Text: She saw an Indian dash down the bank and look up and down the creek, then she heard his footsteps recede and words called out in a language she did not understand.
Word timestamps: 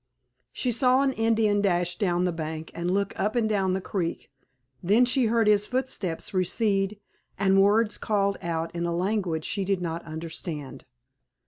She 0.51 0.71
saw 0.71 1.03
an 1.03 1.11
Indian 1.13 1.61
dash 1.61 1.95
down 1.99 2.25
the 2.25 2.31
bank 2.31 2.71
and 2.73 2.89
look 2.89 3.13
up 3.19 3.35
and 3.35 3.47
down 3.47 3.73
the 3.73 3.79
creek, 3.81 4.31
then 4.81 5.05
she 5.05 5.25
heard 5.27 5.45
his 5.45 5.67
footsteps 5.67 6.33
recede 6.33 6.99
and 7.37 7.61
words 7.61 7.99
called 7.99 8.39
out 8.41 8.73
in 8.73 8.87
a 8.87 8.95
language 8.95 9.45
she 9.45 9.63
did 9.63 9.79
not 9.79 10.03
understand. 10.03 10.85